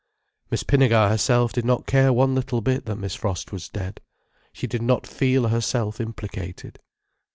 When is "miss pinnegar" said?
0.49-1.09